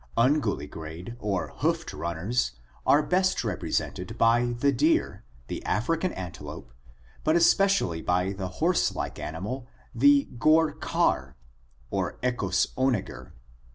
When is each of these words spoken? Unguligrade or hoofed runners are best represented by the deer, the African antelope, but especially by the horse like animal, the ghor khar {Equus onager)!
Unguligrade 0.17 1.15
or 1.19 1.49
hoofed 1.57 1.93
runners 1.93 2.53
are 2.87 3.03
best 3.05 3.43
represented 3.43 4.17
by 4.17 4.55
the 4.59 4.71
deer, 4.71 5.23
the 5.45 5.63
African 5.63 6.11
antelope, 6.13 6.73
but 7.23 7.35
especially 7.35 8.01
by 8.01 8.33
the 8.33 8.47
horse 8.63 8.95
like 8.95 9.19
animal, 9.19 9.67
the 9.93 10.27
ghor 10.39 10.71
khar 10.71 11.35
{Equus 11.93 12.65
onager)! 12.75 13.33